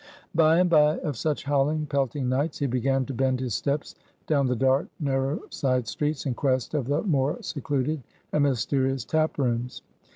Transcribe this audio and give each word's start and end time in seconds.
By 0.33 0.57
and 0.57 0.67
by, 0.67 0.97
of 1.01 1.15
such 1.15 1.43
howling, 1.43 1.85
pelting 1.85 2.27
nights, 2.27 2.57
he 2.57 2.65
began 2.65 3.05
to 3.05 3.13
bend 3.13 3.39
his 3.39 3.53
steps 3.53 3.93
down 4.25 4.47
the 4.47 4.55
dark, 4.55 4.87
narrow 4.99 5.41
side 5.51 5.87
streets, 5.87 6.25
in 6.25 6.33
quest 6.33 6.73
of 6.73 6.87
the 6.87 7.03
more 7.03 7.37
secluded 7.43 8.01
and 8.33 8.41
mysterious 8.41 9.05
tap 9.05 9.37
rooms. 9.37 9.83